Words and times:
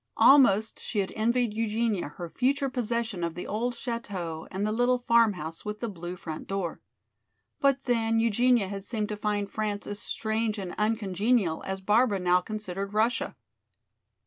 Almost 0.17 0.79
she 0.79 0.97
had 0.97 1.13
envied 1.15 1.53
Eugenia 1.53 2.07
her 2.17 2.27
future 2.27 2.71
possession 2.71 3.23
of 3.23 3.35
the 3.35 3.45
old 3.45 3.75
chateau 3.75 4.47
and 4.49 4.65
the 4.65 4.71
little 4.71 4.97
"Farmhouse 4.97 5.63
with 5.63 5.79
the 5.79 5.87
Blue 5.89 6.15
Front 6.15 6.47
Door." 6.47 6.81
But 7.59 7.83
then 7.83 8.19
Eugenia 8.19 8.67
had 8.67 8.83
seemed 8.83 9.09
to 9.09 9.15
find 9.15 9.47
France 9.51 9.85
as 9.85 9.99
strange 9.99 10.57
and 10.57 10.73
uncongenial 10.79 11.61
as 11.67 11.81
Barbara 11.81 12.17
now 12.17 12.41
considered 12.41 12.95
Russia. 12.95 13.35